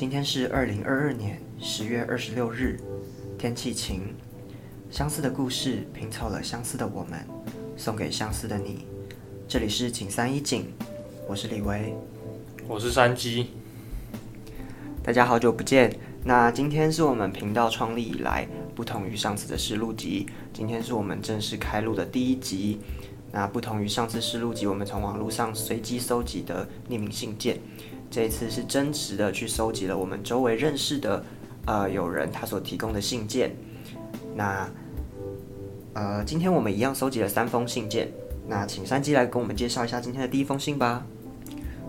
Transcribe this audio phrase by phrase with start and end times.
[0.00, 2.80] 今天是二零二二年十月二十六日，
[3.36, 4.00] 天气晴。
[4.90, 7.20] 相似的故事拼凑了相似的我们，
[7.76, 8.86] 送给相似的你。
[9.46, 10.72] 这里是景三一景，
[11.28, 11.92] 我是李维，
[12.66, 13.48] 我是山鸡。
[15.02, 15.94] 大家好久不见。
[16.24, 22.80] 那今天是我们频道创立以来不同于上次的试录集，今天是我们正式开录的第一集。
[23.32, 27.60] 那不同于上次试录集，我们从网络上随机搜集的匿名信件，
[28.10, 31.24] 这一次是真实的去收集了我们周围认识的
[31.64, 33.54] 呃有人他所提供的信件。
[34.34, 34.68] 那
[35.94, 38.10] 呃，今天我们一样收集了三封信件。
[38.48, 41.06] 那请山鸡来跟我们介绍一下今天的第一封信吧。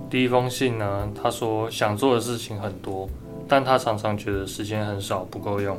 [0.09, 3.09] 第一封信呢，他说想做的事情很多，
[3.47, 5.77] 但他常常觉得时间很少，不够用。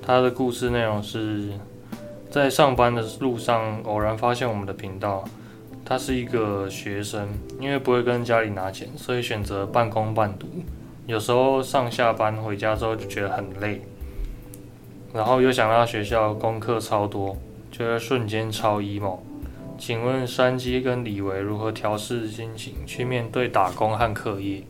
[0.00, 1.48] 他的故事内容是。
[2.30, 5.22] 在上班的路上，偶然发现我们的频道。
[5.84, 7.28] 他是一个学生，
[7.60, 10.46] 因为不会跟家里拿钱，所以选择半工半读。
[11.06, 13.82] 有时候上下班回家之后就觉得很累，
[15.12, 17.36] 然后又想到学校功课超多，
[17.70, 19.18] 觉得瞬间超 emo。
[19.78, 24.62] 请问山鸡跟李维如何调试心情去面对打工和课业？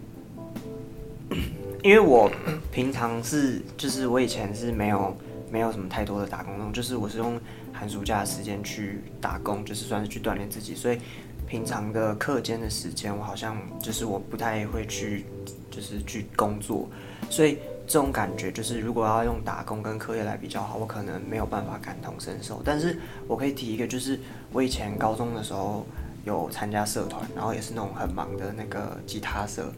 [1.83, 2.31] 因为我
[2.70, 5.17] 平常是，就是我以前是没有。
[5.53, 7.39] 没有什么太多的打工那种，就是我是用
[7.73, 10.75] 寒暑假的时间去打工，就是算是去锻炼自己。
[10.75, 10.98] 所以
[11.47, 15.25] 平常的课间的时间，我好像就是我不太会去，
[15.70, 16.89] 就是去工作。
[17.31, 22.62] 所以这种感觉就是，如果要用打工跟课业来比较好，我可能没有办法感同身受。
[22.65, 24.19] 但是我可以提一个，就是
[24.53, 25.87] 我以前高中的时候
[26.25, 29.73] 有参加社团，然后也是那种很忙的那个吉他社。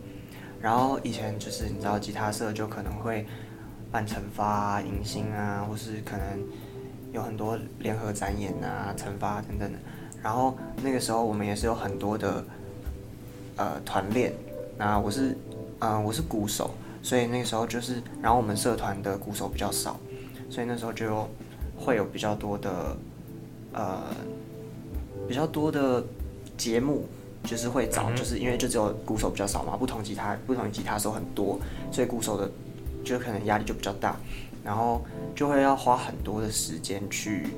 [0.61, 3.27] 然后以前就是你知道，吉他社就可能会。
[3.93, 6.27] 办惩罚、迎新啊，或是可能
[7.15, 9.79] 有很多联合展演啊、惩罚等等的。
[10.23, 12.45] 然后那个时候我们也是有很多的
[13.57, 14.35] 呃团练。
[14.77, 15.35] 那我是
[15.79, 19.99] 嗯我是鼓手，所以那个时候就是，然后我们社团的鼓手比较少，
[20.51, 21.29] 所以那时候就
[21.79, 22.97] 会有比较多的
[23.73, 24.03] 呃
[25.29, 26.03] 比较多的
[26.59, 27.07] 节目，
[27.45, 31.59] 就是会找，就是因为就只有鼓手比较少嘛，不同吉他不同吉他手很多，
[31.91, 32.51] 所以鼓手的。
[33.05, 34.17] 就可能压力就比较大，
[34.65, 35.05] 然后
[35.35, 37.49] 就会要花很多的时间去，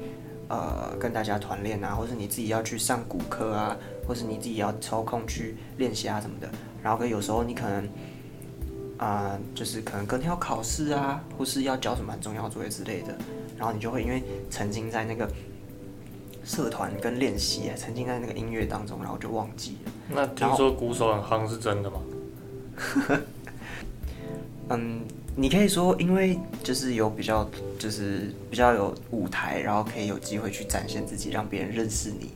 [0.49, 6.51] 呃，跟大家团练啊，或是你自己要去上骨科啊，或是你自己要抽空去练习啊什么的。
[6.83, 7.89] 然后跟有时候你可能，
[8.99, 13.17] 啊，就是可能隔天要考试啊，或是要交什么很重要作业之类的，
[13.57, 15.31] 然后你就会因为沉浸在那个
[16.43, 19.93] 社团跟练习，沉浸在那个音乐当中，然后就忘记了。
[20.09, 22.01] 那听说鼓手很夯是真的吗？
[24.71, 25.05] 嗯。
[25.39, 27.47] 你可以说，因为就是有比较，
[27.79, 32.31] 就是比较有舞台，然后可以有机会去展现自己，让别人认识你。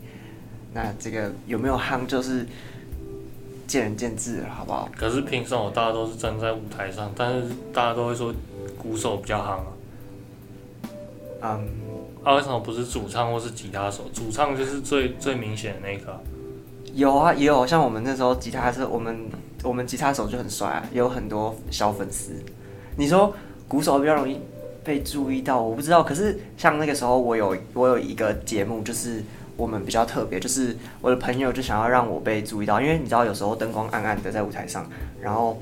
[0.75, 2.47] 那这个有没有夯，就是
[3.67, 4.87] 见仁见智了，好不好？
[4.95, 8.35] 可是平常我大家都是站在舞台上，但是大家都会说
[8.77, 9.67] 鼓手比较夯啊？
[11.43, 11.69] 嗯，
[12.23, 14.05] 啊，为什么不是主唱或是吉他手？
[14.13, 16.23] 主唱就是最最明显的那个。
[16.93, 19.19] 有啊，也有，像我们那时候吉他是我们
[19.63, 22.35] 我们吉他手就很帅啊，也有很多小粉丝。
[23.01, 23.35] 你说
[23.67, 24.39] 鼓手比较容易
[24.85, 26.03] 被注意到，我不知道。
[26.03, 29.23] 可是像那个时候，我有我有一个节目，就是
[29.57, 34.87] 我们比较特别，就是我的朋友就想要让我被注意到，因为你知道有时候灯光暗暗的在舞台上，
[35.19, 35.59] 然后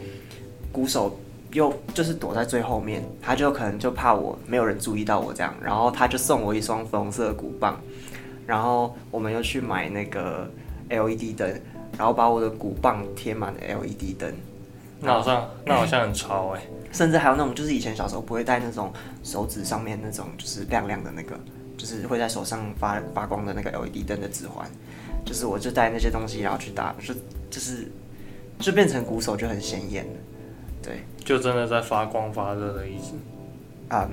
[0.72, 1.16] 鼓手
[1.52, 7.80] 又就是躲在最后面，他就可能就怕我没有人注意到我这样，然后他就送我一双粉红色的鼓棒，
[8.48, 10.50] 然后我们又去买那个
[10.88, 11.48] LED 灯，
[11.96, 14.34] 然后把我的鼓棒贴满了 LED 灯。
[15.00, 16.62] 那好像那好像很潮哎。
[16.90, 18.90] 甚至还有那种，就是以前小时候不会戴那种
[19.22, 21.38] 手指上面那种，就是亮亮的那个，
[21.76, 24.66] 就是会在手上发发光的那个 LED 灯的指环，
[25.22, 27.12] 就是我就带那些东西然后去打，就
[27.50, 27.86] 就是
[28.58, 30.12] 就变成鼓手就很显眼了，
[30.82, 33.12] 对，就真的在发光发热的意思。
[33.90, 34.10] 嗯，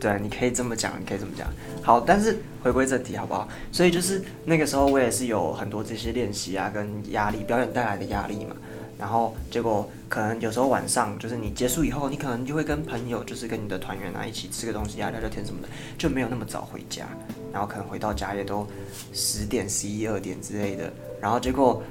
[0.00, 1.46] 对，你可以这么讲，你可以这么讲。
[1.82, 3.46] 好，但是回归正题好不好？
[3.70, 8.56] 所以就是那个时候我也是有很多这些练习啊，跟压力表演带来的压力嘛。
[8.98, 15.68] 然后结果可能有时候晚上就是你结束以后，你可能就会跟朋友，就是跟你的团员啊一起吃个东西啊，聊聊天什么的，
[15.98, 17.04] 就没有那么早回家。
[17.52, 18.66] 然后可能回到家也都
[19.12, 20.92] 十点、十一二点之类的。
[21.20, 21.82] 然后结果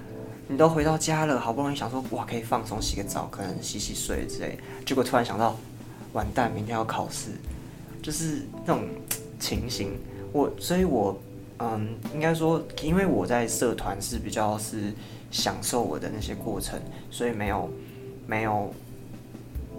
[0.48, 4.58] 你都回到家了，好不容易想说哇可以放松洗个澡，可能洗洗睡之类。
[4.86, 5.58] 结果突然想到，
[6.14, 7.32] 完蛋，明天要考试，
[8.02, 8.86] 就是那种
[9.40, 9.92] 情形。
[10.32, 11.20] 我所以，我
[11.60, 14.94] 嗯，应该说，因为我在社团是比较是。
[15.34, 17.68] 享受我的那些过程，所以没有，
[18.28, 18.72] 没有，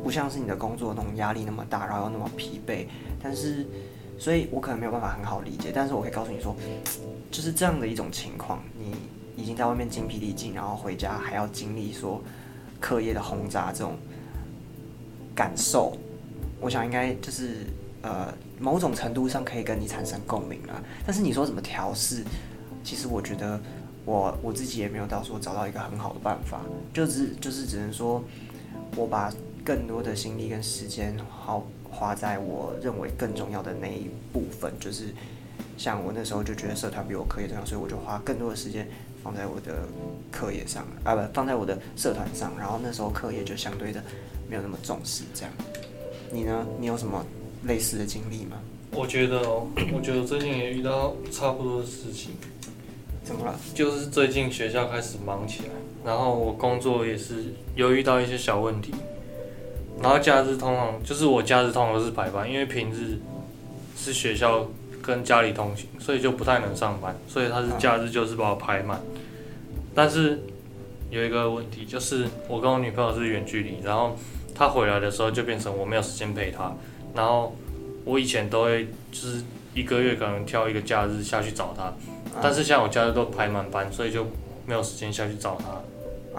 [0.03, 2.87] 不像是你的工作那种压力那么大，然后又那么疲惫。
[3.23, 3.65] 但是，
[4.19, 5.71] 所以我可能没有办法很好理解。
[5.73, 6.57] 但是我可以告诉你说，
[7.31, 8.97] 就是这样的一种情况，你
[9.41, 12.21] 已经在外面精疲力尽，然后回家还要经历说
[12.81, 13.97] 课业的轰炸，这种
[15.37, 15.97] 感受，
[16.61, 17.67] 我想应该就是
[18.03, 20.83] 呃某种程度上可以跟你产生共鸣了。
[21.07, 22.25] 但是你说怎么调试，
[22.83, 23.61] 其实我觉得
[24.05, 26.61] 我我自己也没有到说找到一个很好的办法，
[26.93, 28.23] 就是就是只能说
[28.97, 29.33] 我把
[29.65, 35.15] 更多的心力跟时间好花在我认为更重要的那一部分，就是
[35.79, 38.87] 像我那时候就觉得社团比我课业重要，所以我就花更多的时间
[39.23, 39.89] 放在我的
[40.31, 44.03] 课业上，啊不放在我的社团上，然后那时候课业就相对的
[44.51, 45.25] 没有那么重视。
[45.33, 45.53] 这样，
[46.31, 46.67] 你呢？
[46.79, 47.25] 你有什么
[47.65, 48.59] 类似的经历吗？
[48.91, 52.33] 我觉得哦， 我觉得最近也遇到差不多的事情，
[53.25, 53.59] 怎么了？
[53.75, 55.71] 就是最近学校开始忙起来，
[56.05, 58.93] 然后我工作也是有遇到一些小问题，
[60.03, 63.19] 然后假日通常就是我假日通常都是排班，因为平日
[63.97, 64.69] 是学校
[65.01, 69.01] 跟家里通勤，所以就不太能上班，所以他是假日就是把我排满。
[69.95, 70.41] 但是
[71.11, 74.17] 有一个问题就是我跟我女朋友是远距离，然后
[74.55, 76.75] 她回来的时候就变成我没有时间陪她，
[77.15, 77.57] 然后
[78.05, 79.43] 我以前都会就是
[79.73, 81.95] 一个月可能挑一个假日下去找她，
[82.43, 84.27] 但是现在我假日都排满班，所以就
[84.67, 85.81] 没有时间下去找他。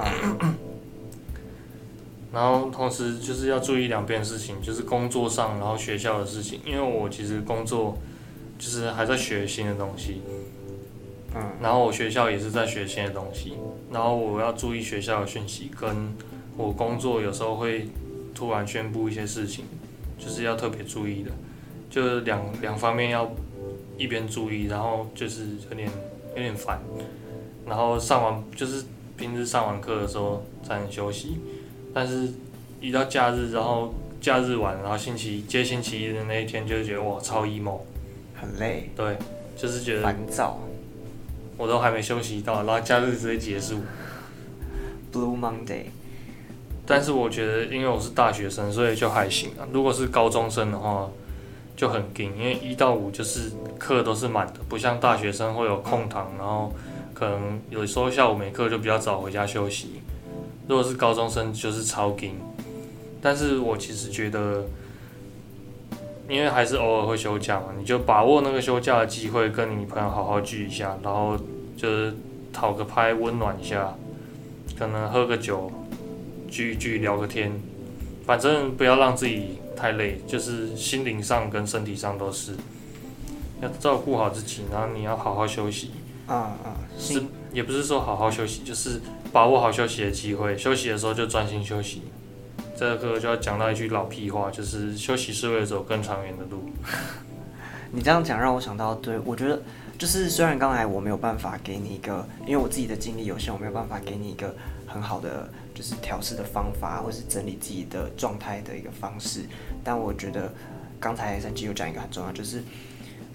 [2.33, 7.97] 然后同时就是要注意两边事情，就是工作上，然后学校的事情，因为我其实工作
[8.59, 10.21] 就是还在学新的东西，
[11.33, 13.53] 嗯，然后我学校也是在学新的东西，
[13.89, 16.13] 然后我要注意学校的讯息，跟
[16.57, 17.87] 我工作有时候会
[18.33, 19.63] 突然宣布一些事情，
[20.19, 21.31] 就是要特别注意的，
[21.89, 23.31] 就是两两方面要
[23.97, 25.89] 一边注意，然后就是有点
[26.35, 26.79] 有点烦，
[27.65, 28.85] 然后上完就是
[29.17, 31.37] 平时上完课的时候才能休息，
[31.93, 32.29] 但是
[32.81, 37.79] 一到假日，然后假日晚，然后星期接星期一的那一天，就会觉得哇超 emo，
[38.35, 39.17] 很累，对，
[39.57, 40.59] 就是觉得烦躁
[41.57, 43.77] 我都还没休息到，然后假日直接结束。
[45.13, 45.85] ，Blue Monday。
[46.85, 49.65] 但是我觉得，因为我是大学生，所以就还行啊。
[49.71, 51.09] 如果是高中生的话，
[51.75, 56.73] 就很紧，因为一到五就是课都是满的，不像大学生会有空堂，然后
[57.13, 60.01] 可能有时候下午没课就比较早回家休息。
[60.67, 62.39] 如果是高中生，就是超紧。
[63.21, 64.63] 但是我其实觉得，
[66.29, 71.37] 因为还是偶尔会休假嘛，你就把握那个休假的机会，跟你朋友好好聚一下，然后
[71.75, 72.15] 就是
[72.53, 73.95] 讨个拍，温暖一下，
[74.77, 75.71] 可能喝个酒，
[76.47, 77.51] 聚一聚聊个天，
[78.25, 82.53] 反正不要让自己太累，就是心灵上跟身体上都是，
[83.61, 85.91] 要照顾好自己，然后你要好好休息，
[86.27, 89.01] 啊啊，是也不是说好好休息，就是
[89.31, 92.01] 把握好休息的机会，休息的时候就专心休息。
[92.77, 96.69] 这个就要讲到一句老屁话，就是休息是为了走更长远的路。
[97.91, 99.61] 你这样讲让我想到，对我觉得
[99.97, 104.53] 就是虽然刚才我没有办法给你一个，因为我自己的经历有限，我没有办法给你一个
[104.85, 109.41] 很好的就是调试的方法，或是整理自己的状态的一个方式，
[109.83, 110.51] 但我觉得
[110.99, 112.63] 刚才三七有讲一个很重要，就是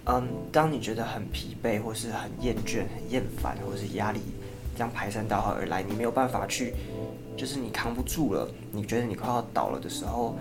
[0.07, 4.21] 嗯，当你觉得很疲惫，或是很厌倦、很厌烦，或是压力
[4.75, 6.73] 这样排山倒海而来，你没有办法去，
[7.37, 10.37] 就是你扛不住了，你觉得你快要倒了的时候，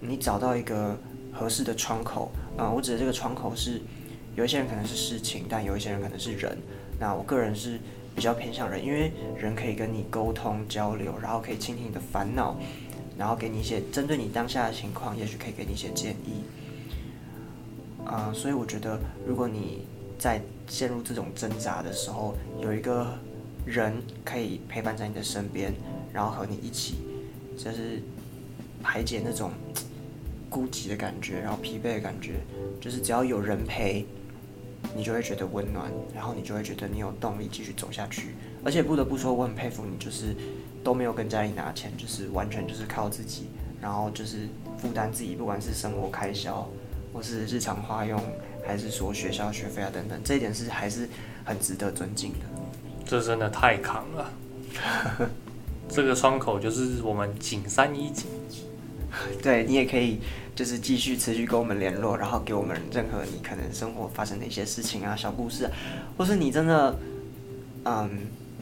[0.00, 0.96] 你找到一个
[1.32, 3.82] 合适的窗口，啊、我指的这个窗口是，
[4.36, 6.56] 有一些人可能是事情，但有一些人可能是人。
[7.00, 7.80] 那我个人是
[8.14, 12.56] 比较偏向人，因为人可以跟你沟通交流，然后可以倾听你的烦恼，
[13.18, 16.44] 然后给你一些针对你当下的情况，也许可以给你一些建议。
[18.04, 19.86] 啊、所以我觉得，如果你
[20.18, 23.18] 在陷入这种挣扎的时候，有一个
[23.64, 23.94] 人
[24.24, 25.72] 可以陪伴在你的身边，
[26.12, 26.96] 然后和你一起，
[27.56, 28.02] 就是
[28.82, 29.50] 排解那种
[30.50, 32.34] 孤寂的感觉，然后疲惫的感觉，
[32.78, 34.04] 就是只要有人陪，
[34.94, 38.34] 你就会觉得温暖，然后你就会觉得你有动力继续走下去。
[38.64, 40.34] 而且不得不说，我很佩服你，就是
[40.82, 43.46] 都没有跟家里拿钱，就是完全就是靠自己，
[43.80, 44.48] 然后就是
[44.78, 46.68] 负担自己，不管是生活开销，
[47.12, 48.20] 或是日常花用，
[48.66, 51.08] 还是说学校学费啊等等，这一点是还是
[51.44, 52.38] 很值得尊敬的。
[53.04, 54.30] 这真的太扛了。
[55.88, 58.26] 这个窗口就是我们景山一景，
[59.42, 60.20] 对你也可以
[60.54, 65.68] 就是继续持续跟我们联络，然后给我们任何你可能生活发生的一些事情啊、小故事，
[66.16, 66.98] 或是你真的
[67.84, 68.10] 嗯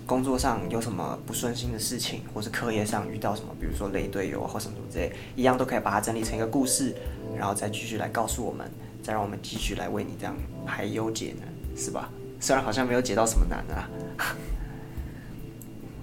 [0.07, 6.95] 工作上有什么不顺心的事情，或是课业上遇到什么，比如说雷队友或什么什么之类，一样都可以把它整理成一个故事，
[7.37, 8.71] 然后再继续来告诉我们，
[9.03, 10.35] 再让我们继续来为你这样
[10.67, 12.11] 排忧解难，是吧？
[12.41, 13.89] 虽然好像没有解到什么难啊。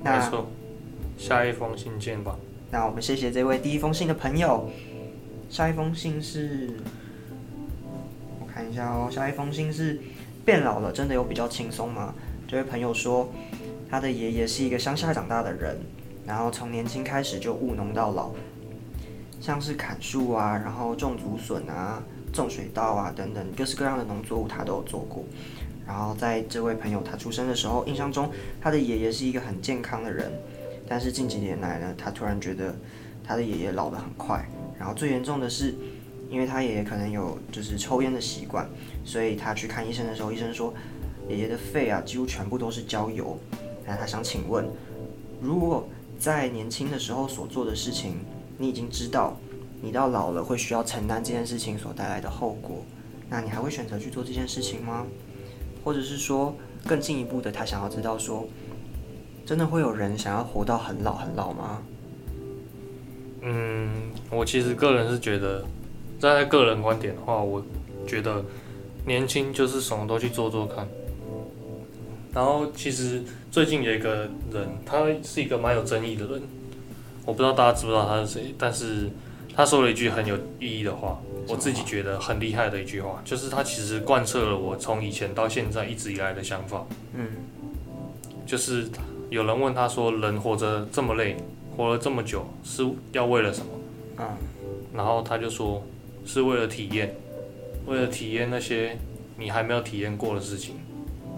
[0.02, 0.50] 没那错。
[1.18, 2.38] 下一封信见吧。
[2.72, 4.70] 那我们谢谢这位第一封信的朋友。
[5.50, 6.70] 下一封信是，
[8.40, 9.10] 我看一下哦。
[9.10, 10.00] 下一封信是，
[10.46, 12.14] 变老了真的有比较轻松吗？
[12.48, 13.28] 这位朋友说，
[13.90, 15.80] 他的爷爷是一个乡下长大的人，
[16.28, 18.30] 然后从年轻开始就务农到老，
[19.42, 25.26] 像是砍树啊，然后种竹笋啊、种水稻啊等等各式各样的农作物，他都有做过。
[25.88, 28.30] 然后在这位朋友他出生的时候，印象中
[28.62, 30.32] 他的爷爷是一个很健康的人，
[30.90, 32.76] 但是近几年来呢，他突然觉得
[33.24, 34.44] 他的爷爷老得很快。
[34.80, 35.76] 然后最严重的是，
[36.30, 38.68] 因为他爷爷可能有就是抽烟的习惯，
[39.06, 40.74] 所以他去看医生的时候，医生说
[41.28, 43.38] 爷爷的肺啊几乎全部都是焦油。
[43.86, 44.68] 那他想请问，
[45.42, 48.16] 如果在年轻的时候所做的事情，
[48.58, 49.38] 你已经知道
[49.82, 52.84] 你到老了会需要承担这件事情所带来的后果，
[53.30, 55.06] 那你还会选择去做这件事情吗？
[55.84, 56.56] 或者是说
[56.86, 58.48] 更进一步的，他想要知道说，
[59.50, 61.82] 真的会有人想要活到很老很老吗？
[63.42, 65.66] 嗯，我其实个人是觉得，
[66.20, 67.60] 在个人观点的话，我
[68.06, 68.46] 觉得
[69.08, 70.88] 年轻就是什么都去做做看。
[72.32, 76.44] 然后其实最近有一个人，他是一个蛮有争议的人，
[77.26, 79.10] 我不知道大家知不知道他是谁，但是
[79.56, 86.86] 他说了一句很有意义的话，我自己觉得很厉害的一句话，就是他其实贯彻了我从以前到现在一直以来的想法。
[87.16, 87.30] 嗯，
[88.46, 88.88] 就是
[89.30, 91.38] 有人问他说，人活着这么累，
[91.76, 93.72] 活了这么久，是要为了什么？
[94.18, 94.26] 嗯，
[94.94, 95.84] 然后他就说，
[96.26, 97.16] 是为了体验，
[97.86, 98.98] 为了体验那些
[99.38, 100.76] 你还没有体验过的事情。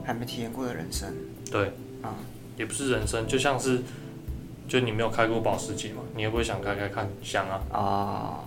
[0.03, 1.13] 还没体验过的人生，
[1.51, 1.67] 对，
[2.01, 2.15] 啊，
[2.57, 3.81] 也不是人生，就像是，
[4.67, 7.07] 就你没有开过保时捷嘛，你也不会想开开看？
[7.21, 8.39] 想啊，啊，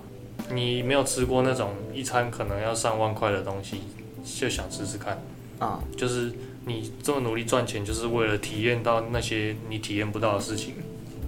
[0.53, 3.83] 你没有吃过那种一餐可能要上万块的东西，
[4.25, 5.23] 就想试试看，
[5.61, 6.33] 啊，就是
[6.67, 10.75] 你这么努力赚钱，就是为了体验到那些你体验不到的事情，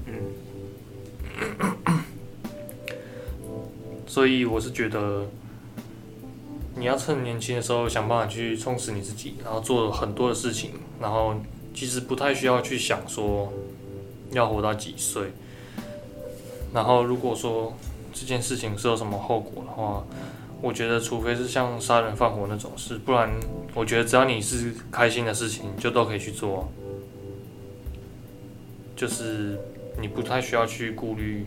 [0.07, 0.33] 嗯，
[4.07, 5.27] 所以我是觉得。
[6.79, 11.35] 你要趁年轻的时候想办法去充实你自己，然后做很多的事情，然后
[11.75, 13.51] 其实不太需要去想说
[14.33, 15.33] 要活到几岁。
[16.75, 17.75] 然后如果说
[18.13, 20.05] 这件事情是有什么后果的话，
[20.63, 23.31] 我觉得除非是像杀人放火那种事，不然
[23.75, 26.69] 我觉得只要你是开心的事情，就都可以去做。
[28.97, 29.59] 就是
[30.01, 31.45] 你不太需要去顾虑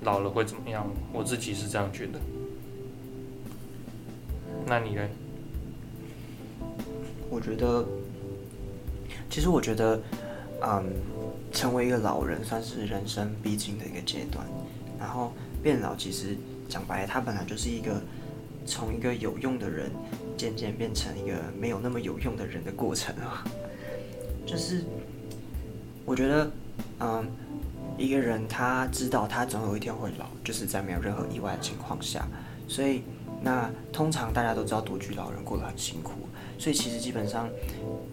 [0.00, 2.18] 老了会怎么样，我自己是这样觉得。
[4.66, 5.06] 那你呢？
[7.28, 7.84] 我觉得，
[9.28, 10.00] 其实我觉得，
[10.62, 10.84] 嗯，
[11.52, 14.46] 成为一个老人算是人生必经的一个阶段。
[14.98, 16.34] 然后变老，其实
[16.66, 18.00] 讲白了，它本来就是一个
[18.66, 19.90] 从一个有用的人
[20.36, 23.44] 渐渐变成一个没有那么有用的人的过程啊。
[24.46, 24.84] 就是
[26.04, 26.50] 我觉得，
[27.00, 27.26] 嗯，
[27.96, 32.26] 一个人他知道他总有一天会老，就是在没有任何意外的情况下，
[32.68, 33.02] 所以。
[33.42, 36.12] 那通常大家都知道独居老人过得很辛苦，
[36.58, 37.46] 所以其实基本上，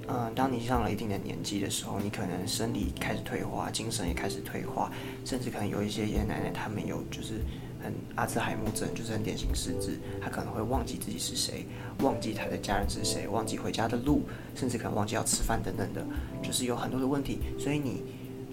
[0.10, 4.92] 嗯，当你上了一定的年纪的时候，你可能生理开始退化，精神也开始退化，
[5.24, 7.36] 甚至可能有一些爷爷奶奶他们有就是
[7.84, 11.66] 很阿兹海默症，就是很典型失智，他可能会忘记自己是谁，
[12.02, 14.22] 忘记他的家人是谁，忘记回家的路，
[14.56, 16.06] 甚至可能忘记要吃饭等等的，
[16.44, 18.04] 就是有很多的问题，所以你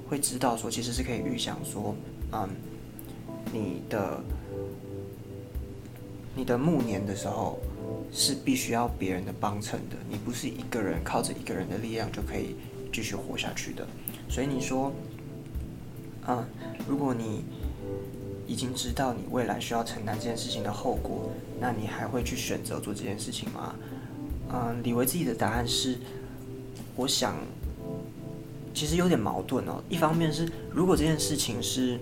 [0.09, 1.95] 会知道说其实是可以预想说，
[2.33, 2.49] 嗯，
[3.53, 4.21] 你的。
[6.37, 7.59] 你的暮年的时候
[8.13, 12.55] 是必须要别人的帮衬的，你不是一个人靠着一个人的力量就可以
[12.93, 13.85] 继续活下去的。
[14.29, 14.93] 所以你说，
[16.29, 16.47] 嗯，
[16.87, 17.45] 如果你
[18.49, 23.77] 已经知道你未来需要承担这件事情的后果，那你还会去选择做这件事情吗？
[24.51, 25.99] 嗯，李维自己的答案是，
[26.97, 27.37] 我想，
[28.75, 29.81] 其实有点矛盾哦。
[29.89, 32.01] 一方面是，如果这件事情是，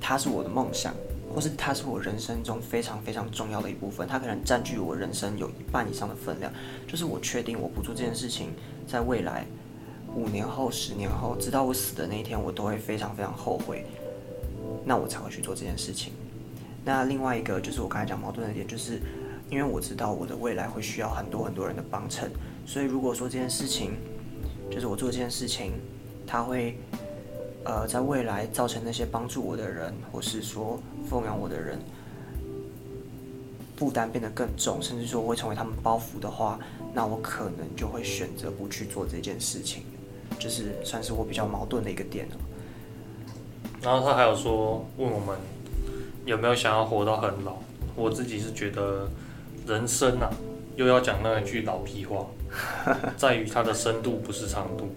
[0.00, 0.92] 它是我的梦想。
[1.30, 6.50] 或是它是我人生中非常非常重要的一部分，它可能占据我人生有一半以上的分量。
[6.86, 8.48] 就是我确定我不做这件事情，
[8.86, 9.44] 在未来
[10.14, 13.84] 五年后、十年后，直到我死的那一天，我都会非常非常后悔。
[14.84, 16.12] 那我才会去做这件事情。
[16.84, 19.00] 那另外一个就是我刚才讲矛盾的点，就是
[19.50, 22.30] 因为我知道我的未来会需要很多很多人的帮衬，
[22.66, 23.92] 所以如果说这件事情，
[24.70, 25.72] 就是我做这件事情，
[26.26, 26.76] 他会。
[27.64, 31.78] 呃，在未来造成那些帮助我的人，或是说奉养我的人，
[33.76, 36.58] 负担变得更重，甚至说我会成为他们包袱的话，
[36.94, 39.82] 那我可能就会选择不去做这件事情，
[40.38, 42.36] 就是算是我比较矛盾的一个点了。
[43.82, 45.36] 然后他还有说，问我们
[46.24, 47.54] 有没有想要活到很老？
[47.94, 49.08] 我自己是觉得
[49.66, 50.30] 人生啊，
[50.76, 52.26] 又要讲那一句老屁话，
[53.16, 54.88] 在于它的深度不是长度。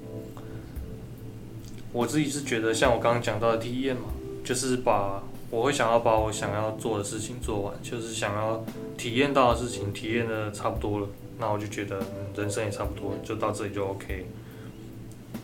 [1.94, 4.04] 我自己是觉得，像我刚刚讲到的体验嘛，
[4.44, 8.64] 就是把我会想要把我想要做的事情做完，就是想要
[8.98, 11.08] 体验到的事情体验的差不多了，
[11.38, 12.02] 那我就觉得
[12.36, 14.26] 人生也差不多，就到这里就 OK。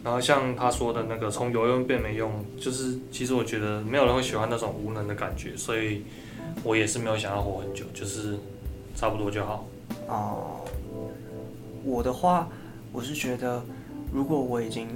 [0.03, 6.03] 然后像他说的那个从有用变没用，就是其实我觉得没有人会喜欢那种无能的感觉，所以
[6.63, 8.37] 我也是没有想要活很久，就是
[8.95, 9.67] 差不多就好。
[10.07, 10.61] 哦，
[11.83, 12.47] 我的话，
[12.91, 13.61] 我是觉得，
[14.13, 14.87] 如果我已经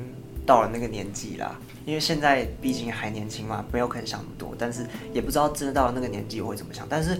[0.45, 6.85] 到了那个年纪啦，因为现在毕竟还年轻嘛，没有可能想那么多，但是也不知道真的到了那个年纪我会怎么想。
[6.89, 7.19] 但是，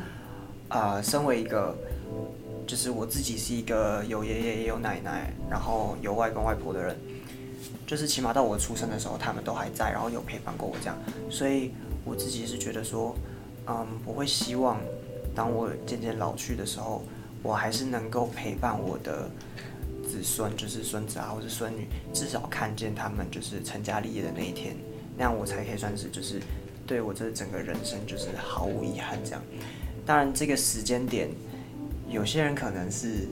[0.69, 1.75] 呃，身为一个，
[2.65, 6.97] 就是我自己是一个有爷爷也有奶奶，然后有外公外婆的人，
[7.91, 10.97] 就是起码到我出生的时候，他们都还在，然后有陪伴过我这样，
[11.29, 11.73] 所以
[12.05, 13.13] 我自己是觉得说，
[13.67, 14.79] 嗯，我会希望
[15.35, 17.03] 当我渐渐老去的时候。
[17.43, 19.27] 我还是能够陪伴我的
[20.07, 24.75] 子孙，就是孙子啊，或者孙女，至少看见他们就是成家立业的那一天，
[25.17, 26.39] 那样我才可以算是就是
[26.85, 29.41] 对我这整个人生就是毫无遗憾这样。
[30.05, 31.31] 当然，这个时间点，
[32.07, 33.27] 有些人可能是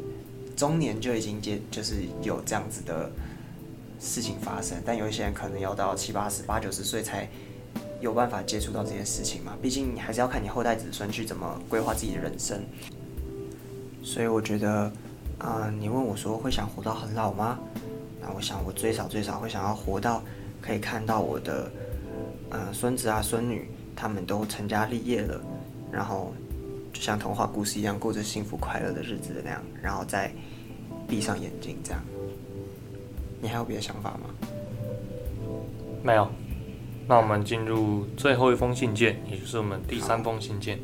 [0.56, 3.12] 中年就已经接，就是有这样子的
[4.00, 7.28] 事情发生，但有一些人可能要到七八十、八九十岁才
[8.00, 9.58] 有办法接触到这些事情嘛。
[9.62, 12.62] 毕竟你还是要看你后代子孙去怎么规划自己的人生。
[14.02, 14.92] 所以我觉得，
[15.38, 17.60] 啊，你问我说会想活到很老吗？
[18.22, 20.24] 那我想我最少最少会想要活到
[20.62, 21.70] 可以看到我的，
[22.50, 25.42] 呃，孙子啊孙女他们都成家立业了，
[25.92, 26.34] 然后
[26.94, 30.32] 就像童话故事一样过着幸福快乐的日子的那样，然后再
[31.08, 32.02] 闭上眼睛这样。
[33.42, 34.30] 你还有别的想法吗？
[36.04, 36.28] 没有。
[37.08, 40.80] 那我们进入最后一封信件，也就是我们第三封信件。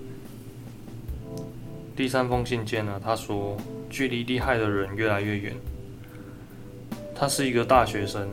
[1.95, 3.55] 第三封信件呢，他说
[3.89, 5.53] 距离厉害的人越来越远。
[7.13, 8.27] 他是一个大学生，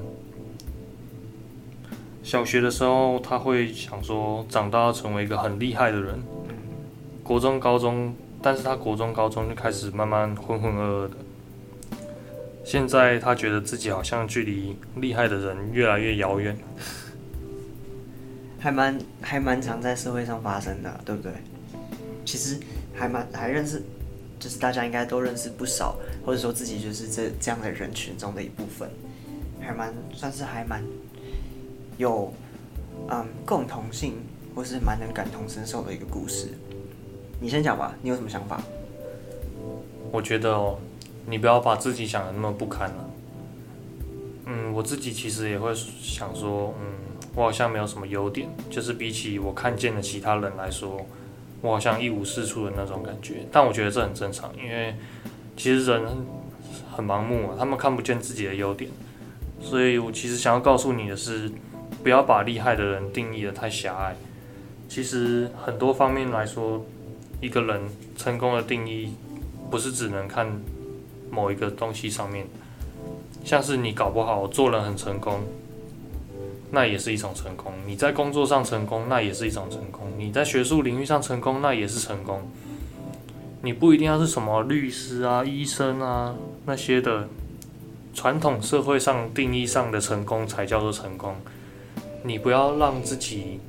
[2.22, 6.20] 小学的时候他会想说长大要成为一个很厉害的人。
[7.22, 11.16] 国中、高中，但是他国中、高中就开始慢慢浑浑噩噩的。
[12.64, 16.56] 现在他觉得自己好像距离厉害的人越来越遥远。
[18.58, 21.32] 还蛮还蛮常在社会上发生的，对不对？
[22.24, 22.58] 其实。
[22.94, 23.82] 还蛮还认识，
[24.38, 28.88] 就是大家应该都认识不少，或者说自己就是这这样的人群中的一部分，
[29.58, 30.84] 还蛮算是还蛮
[31.96, 32.32] 有
[33.08, 34.12] 嗯共同性，
[34.54, 36.48] 或是蛮能感同身受的一个故事。
[37.40, 38.62] 你先讲吧，你有什么想法？
[40.12, 40.78] 我觉得哦，
[41.26, 43.10] 你不要把自己想的那么不堪了。
[44.46, 46.94] 嗯，我自己其实也会想说，嗯，
[47.34, 51.06] 我好像没有什么优点，就是比起我看见的其他人来说。
[51.60, 54.96] 我好像一无是处的那种感觉，但我觉得这很正常，因为
[55.56, 56.02] 其实人
[56.90, 58.90] 很盲目啊，他们看不见自己的优点，
[59.60, 61.52] 所以我其实想要告诉你的是，
[62.02, 64.16] 不要把厉害的人定义的太狭隘。
[64.88, 66.84] 其实很多方面来说，
[67.40, 67.82] 一个人
[68.16, 69.14] 成功的定义
[69.70, 70.60] 不是只能看
[71.32, 72.46] 某一个东西上面，
[73.42, 75.40] 像是你搞不好做人很成功。
[76.74, 77.70] 那也是一种成功。
[77.86, 80.10] 你在工作上成功，那也是一种成功。
[80.16, 82.50] 你在学术领域上成功，那也是成功。
[83.60, 87.28] 你不一定要是什么律师啊、医生啊那些的，
[88.14, 91.36] 传统社会上定义上的成功才叫做成功。
[92.22, 93.60] 你不要让自己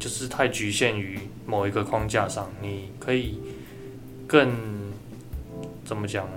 [0.00, 2.50] 就是太局限于某一个框架上。
[2.60, 3.38] 你可以
[4.26, 4.50] 更
[5.84, 6.32] 怎么讲呢？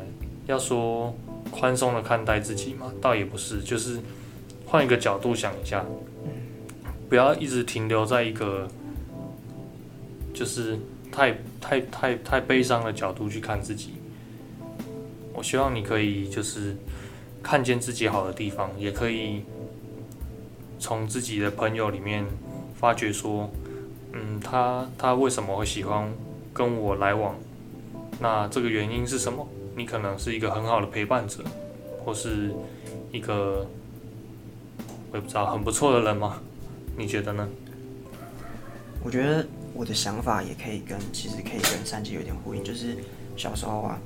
[0.51, 1.15] 要说
[1.49, 3.99] 宽松的看待自己嘛，倒也不是，就是
[4.65, 5.85] 换一个角度想一下。
[7.09, 8.67] 不要一直停留在一个
[10.33, 10.77] 就是
[11.11, 13.93] 太太太太悲伤的角度去看自己。
[15.33, 16.75] 我希望你可以就是
[17.41, 19.43] 看见自己好的地方，也可以
[20.79, 22.25] 从自己的朋友里面
[22.75, 23.49] 发觉说，
[24.11, 26.11] 嗯，他他为什么会喜欢
[26.53, 27.35] 跟我来往？
[28.19, 29.47] 那这个原因是什么？
[29.75, 31.43] 你可能是一个很好的陪伴者，
[32.03, 32.53] 或是
[33.12, 33.65] 一个
[35.12, 36.41] 我也不知道很不错的人吗？
[36.97, 37.47] 你觉得呢？
[39.03, 42.63] 我觉得我的想法也可以跟，其实可以跟三姐有点呼应。
[42.63, 42.97] 就是
[43.36, 43.97] 小时候啊，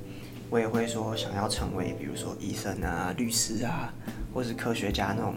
[0.48, 3.92] 我也会说想要成为，比如说医生啊、律师啊，
[4.32, 5.34] 或是科学家那种，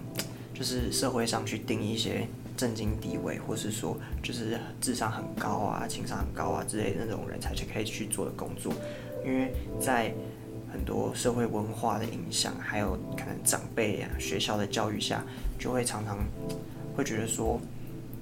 [0.54, 8.72] 就是社会上去定一些正经地位，或是说就是智商很高啊、情商很高啊之类的那种人才去可以去做的工作。
[9.26, 10.14] 因为在
[10.72, 15.24] 很多社会文化的影响，还有可能长辈啊、学校的教育下，
[15.58, 16.18] 就会常常。
[16.96, 17.58] 会觉得说，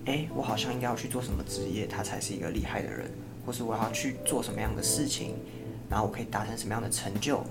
[0.06, 3.10] 哎，我好像应该要去做什么职业，他才是一个厉害的人，
[3.44, 5.34] 或是我要去做什么样的事情，
[5.90, 7.42] 然后我可以达成什么样的成就，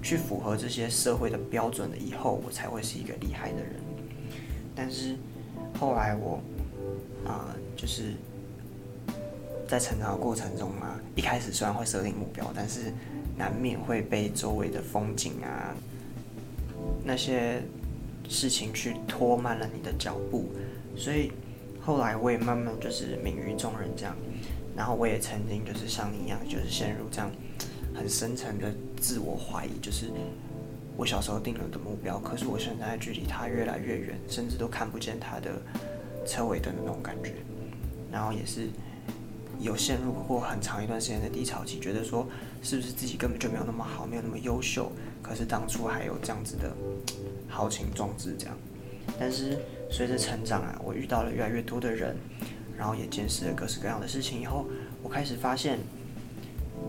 [0.00, 3.74] 去符合这些社会的标准的以后，我才会是一个厉害的人。
[4.76, 5.16] 但是
[5.80, 6.40] 后来我，
[7.26, 8.12] 啊，就是
[9.70, 12.92] 在成长的过程中嘛，一开始虽然会设定目标，但是
[13.38, 15.72] 难免会被周围的风景啊，
[17.04, 17.62] 那些。
[18.32, 20.44] 事情去拖慢了你的脚步，
[20.96, 21.32] 所以
[21.80, 24.14] 后来我也慢慢就是泯于众人这样，
[24.76, 27.28] 然后我也曾经就是像你一样，就是陷入这样
[27.92, 30.12] 很深层的自我怀疑，就是
[30.96, 35.50] 我小时候定了的目标，可是我现在距离它越来越远，甚至都看不见它的
[36.24, 37.34] 车尾灯的那种感觉，
[38.12, 38.68] 然后也是
[39.60, 42.26] 有陷入过很长一段时间的低潮期，觉得说
[42.62, 44.90] 是不是自己根本就没有那么好，没有那么优秀，
[45.22, 46.70] 可是当初还有这样子的。
[47.52, 48.56] 豪情壮志这样，
[49.18, 49.58] 但是
[49.90, 52.16] 随着成长啊，我遇到了越来越多的人，
[52.78, 54.66] 然后也见识了各式各样的事情以后，
[55.02, 55.80] 我开始发现，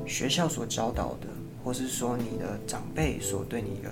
[0.05, 1.27] 学校所教导的，
[1.63, 3.89] 或是说你的长辈所对你的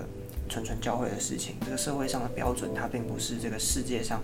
[0.48, 4.22] 谆谆教诲的事情，这个社会上的标准，它并不是这个世界上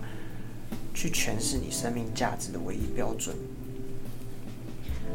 [0.93, 3.35] 去诠释你生命价值的唯一标准。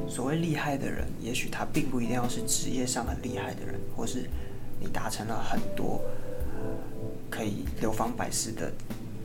[0.08, 4.28] 所谓厉害的人，也许他并不一定要是职业上很厉害的人，或是
[4.80, 6.00] 你达成了很多。
[7.30, 8.70] 可以流芳百世的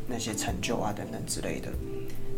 [0.07, 1.69] 那些成就啊，等等之类的，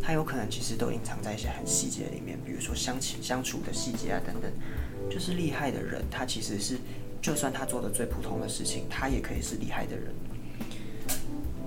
[0.02, 4.52] 他有可能其实都隐藏在一些很细节里面，比如说相亲相处的细节啊，等等。
[5.12, 6.80] 就是厉害的人，他其实是，
[7.22, 10.08] 就算他做的最普通的事情，他也可以是厉害的人。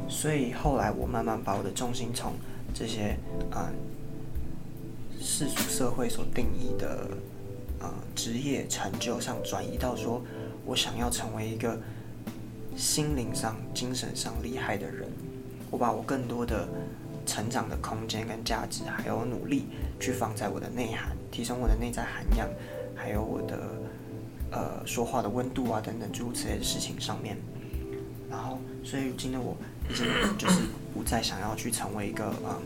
[0.08, 2.32] 所以后来我慢慢把我的重心从
[2.74, 3.16] 这些
[3.52, 3.72] 嗯
[5.34, 7.08] 世俗社会所定义的
[7.80, 10.22] 呃职业成就上转移到说，
[10.66, 11.78] 我想要成为一个。
[12.74, 15.06] 心灵上、精神上厉害的人，
[15.70, 16.66] 我把我更多的
[17.26, 19.66] 成长的空间跟价值，还有努力，
[20.00, 22.48] 去放在我的内涵，提升我的内在涵养，
[22.96, 23.58] 还有我的
[24.50, 27.36] 呃说话的温度啊等等诸如此类的事情上面。
[28.30, 29.54] 然后，所以如今的我
[29.90, 30.06] 已经
[30.38, 30.62] 就是
[30.94, 32.58] 不再想要去成为一个嗯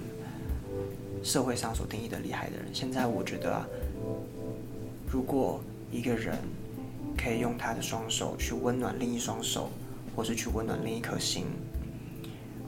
[1.27, 2.67] 社会上所定义的厉害的人。
[2.73, 3.67] 现在我觉得啊，
[5.11, 5.61] 如果
[5.91, 6.39] 一个人
[7.19, 9.69] 可以用他的双手去温暖另一双手。
[10.17, 11.45] 或是去温暖另一颗心，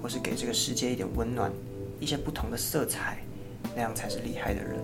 [0.03, 1.51] 或是给这个世界一点温暖，
[1.99, 3.23] 一些不同的色彩，
[3.75, 4.77] 那样才是厉害的人。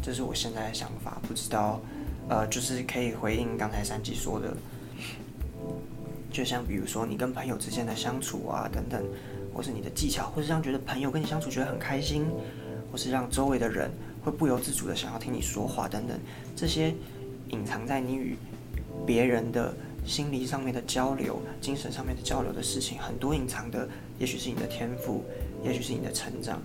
[0.00, 1.80] 这是我现在的想法，不知道，
[2.28, 4.56] 呃，就是可以回应刚才三吉说的，
[6.30, 9.04] 就像比如说你跟朋友之间的相处啊，等等，
[9.52, 12.24] 或是你的技巧，或是让觉得朋友跟你相处觉得很开心，
[12.94, 13.90] 或是让周围的人
[14.22, 16.16] 会不由自主的想要听你说话等等，
[16.54, 16.94] 这些
[17.48, 18.36] 隐藏在你与
[19.04, 19.74] 别人的。
[20.06, 25.24] 心理上面的交流，精神上面的交流的事情，很多隐藏的，也许是你的天赋，
[25.64, 26.60] 也许是你的成长，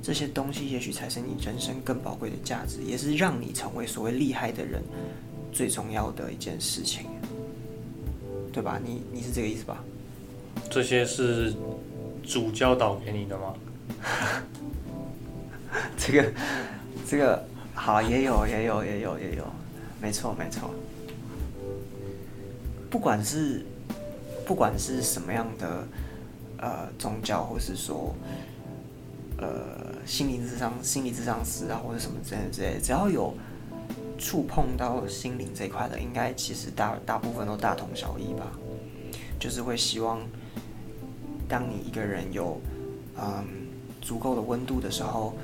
[0.00, 4.80] 这些东西也许才是你人生更宝贵的价值，也是让你成为所谓厉害的人
[5.50, 7.06] 最重要的一件事情，
[8.52, 8.80] 对吧？
[8.82, 9.82] 你你是这个意思吧？
[10.70, 11.52] 这些是
[12.22, 13.54] 主教导给你的吗？
[15.96, 16.32] 这个
[17.06, 19.46] 这个好，也有也有也有也有，
[20.00, 20.70] 没错没错。
[22.90, 23.64] 不管是
[24.44, 25.86] 不管是什么样的
[26.58, 28.14] 呃宗教，或是说
[29.38, 33.32] 呃心灵智商、心理智商师啊，或者什么之类之类，只要有
[34.18, 38.50] 触碰到心灵这一块的，应该其实大大部分都大同小异吧。
[39.38, 40.20] 就是会希望，
[41.48, 42.60] 当你一个人有
[43.16, 43.46] 嗯
[44.02, 45.34] 足够的温度的时候，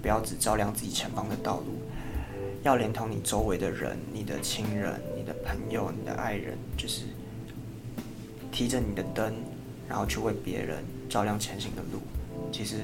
[0.00, 1.78] 不要只照亮自己前方的道路。
[2.64, 7.02] 要连同你周围的人、你的亲人、你的朋友、你的爱人，就是
[8.50, 9.32] 提着你的灯，
[9.88, 12.00] 然后去为别人照亮前行的路。
[12.52, 12.78] 其实，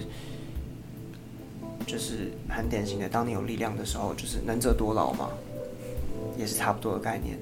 [1.87, 5.31] 就是很典型的，当你有力量的时候，就是能者多劳嘛，
[6.39, 7.37] 也是差不多的概念。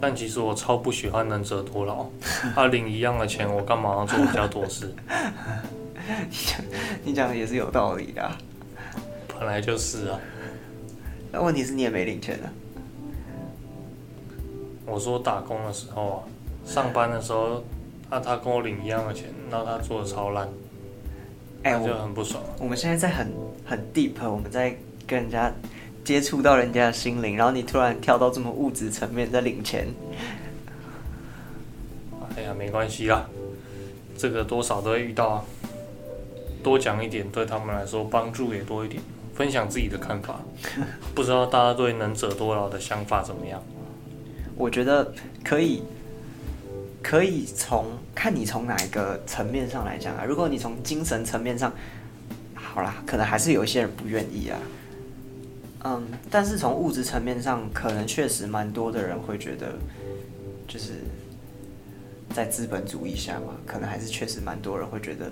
[0.00, 2.06] 但其实我超不喜欢能者多劳，
[2.54, 4.92] 他领一样的钱，我干嘛要做比较多事？
[6.28, 6.60] 你讲，
[7.04, 8.30] 你讲的也是有道理的。
[9.38, 10.20] 本来就是啊，
[11.32, 12.46] 那问题是你也没领钱啊。
[14.86, 16.18] 我说打工的时候啊，
[16.66, 17.64] 上班的时候，
[18.10, 20.46] 他他跟我领一样的钱，然后他做的超烂，
[21.62, 22.42] 哎，我就很不爽。
[22.58, 23.32] 我们现在在很
[23.64, 25.50] 很 deep，我们在跟人家
[26.04, 29.88] 接触到人家的心灵，然后你突然跳到这么物质层面在领钱，
[32.36, 33.26] 哎呀，没关系啦，
[34.18, 35.44] 这个多少都会遇到啊，
[36.64, 39.00] 多讲一点对他们来说帮助也多一点。
[39.34, 40.40] 分享自己的看法，
[41.12, 43.60] 不知道大家对能者多劳的想法怎么样？
[44.56, 45.82] 我觉得可以，
[47.02, 50.24] 可以从看你从哪一个层面上来讲啊。
[50.24, 51.72] 如果你从精神层面上，
[52.54, 54.58] 好啦，可能还是有一些人不愿意啊。
[55.82, 59.72] 嗯，但是从物质层面上，可能确实蛮多的人会觉得，
[60.68, 60.92] 就是
[62.34, 65.30] 在资本主义下嘛，可能还是确实蛮多人会觉得，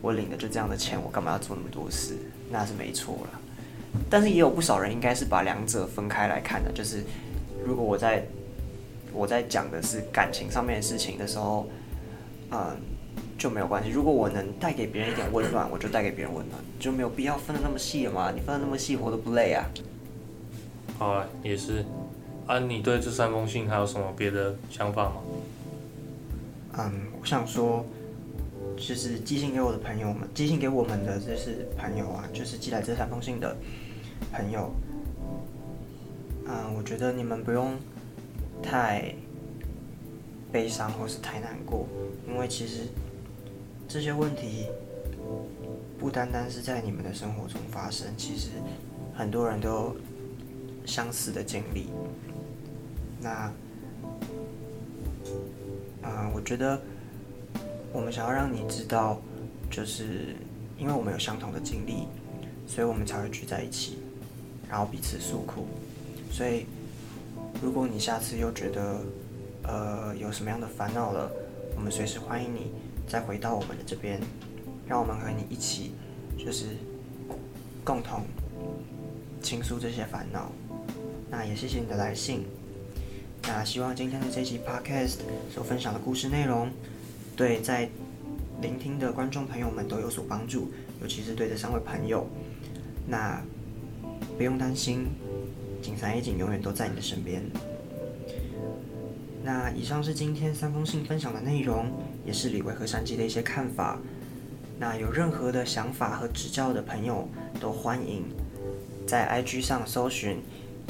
[0.00, 2.14] 我领的就这样的钱，我干嘛要做那么多事？
[2.48, 3.40] 那是没错了。
[4.08, 7.02] 但是也有不少人应该是把两者分开来看的，就是
[7.66, 8.24] 如果我在
[9.12, 11.68] 我在讲的是感情上面的事情的时候，
[12.52, 12.76] 嗯，
[13.36, 13.90] 就没有关系。
[13.90, 18.30] 如果我能带给别人一点温暖，我就带给别人温暖，就没有必要分的那么细了嘛。
[18.30, 19.64] 你分的那么细，活得不累啊。
[20.98, 21.84] 好啊，也是。
[22.46, 25.16] 啊，你对这三封信还有什么别的想法吗？
[26.76, 27.84] 嗯，我想说，
[28.76, 33.56] 就是寄信给我的朋友们，寄信给我们的就是朋友啊，就是寄来这三封信的
[34.32, 34.72] 朋友。
[36.46, 37.76] 嗯，我觉得你们不用
[38.62, 39.14] 太
[40.50, 41.86] 悲伤或是太难过，
[42.28, 42.88] 因为其实
[43.88, 44.66] 这些问题
[45.98, 48.50] 不单单是在你们的生活中发生，其实
[49.14, 49.96] 很多人都
[50.84, 51.88] 相似的经历。
[53.20, 53.50] 那，
[56.04, 56.80] 啊，我觉得
[57.92, 59.20] 我们想要让你知道，
[59.70, 60.36] 就是
[60.78, 62.06] 因为我们有相同的经历，
[62.66, 63.98] 所以我们才会聚在一起，
[64.68, 65.66] 然后彼此诉苦。
[66.30, 66.66] 所以，
[67.62, 69.00] 如果你下次又觉得，
[69.62, 71.30] 呃，有什么样的烦恼了，
[71.74, 72.70] 我们随时欢迎你
[73.08, 74.20] 再回到我们的这边，
[74.86, 75.92] 让我们和你一起，
[76.36, 76.66] 就是
[77.82, 78.22] 共同
[79.40, 80.52] 倾诉这些烦恼。
[81.30, 82.44] 那也谢谢你的来信。
[83.46, 85.16] 那希望今天的这期 podcast
[85.52, 86.70] 所分享的故事内容，
[87.36, 87.88] 对在
[88.62, 92.26] 聆听的观众朋友们都有所帮助，尤其是对这三位朋友。
[93.06, 93.42] 那
[94.38, 95.06] 不用担心，
[95.82, 97.42] 景三一景永远都在你的身边。
[99.42, 101.92] 那以上是今天三封信分享的内容，
[102.24, 103.98] 也是李维和山鸡的一些看法。
[104.78, 107.28] 那有任何的想法和指教的朋友，
[107.60, 108.24] 都欢迎
[109.06, 110.38] 在 IG 上搜寻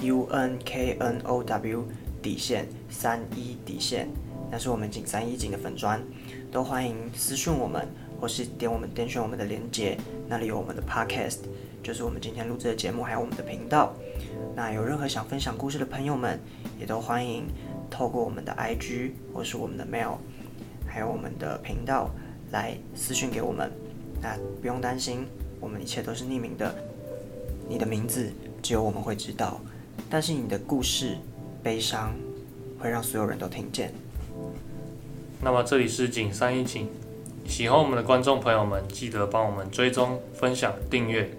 [0.03, 1.85] U N K N O W。
[2.25, 4.09] 底线三一底线，
[4.51, 6.03] 那是我们景三一景的粉砖，
[6.51, 7.87] 都欢迎私讯我们，
[8.19, 11.41] 或是点我们点选我们的链接，那里有我们的 podcast，
[11.83, 13.93] 就是我们今天录制的节目，还有我们的频道。
[14.57, 16.41] 那有任何想分享故事的朋友们，
[16.81, 17.45] 也都欢迎
[17.91, 20.17] 透过我们的 IG 或是我们的 mail，
[20.87, 22.09] 还有我们的频道
[22.53, 23.71] 来私讯给我们。
[24.23, 25.27] 那不用担心，
[25.61, 26.75] 我们一切都是匿名的，
[27.69, 28.33] 你的名字
[28.63, 29.61] 只有我们会知道，
[30.09, 31.19] 但是你的故事。
[31.65, 32.15] 悲伤
[32.79, 33.91] 会让所有人都听见。
[35.41, 36.87] 那么这里是景三一景，
[37.49, 41.31] 喜欢我们的观众朋友们，记得帮我们追踪、分享、订阅，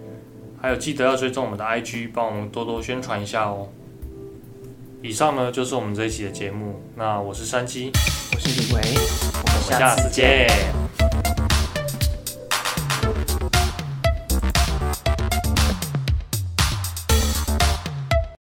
[0.60, 3.68] 还有记得要追踪我们的 IG，帮我们多多宣传一下哦。
[5.00, 7.92] 以上呢就是我们这一期的节目，那我是山鸡，
[8.34, 10.85] 我是李维，我们下次见。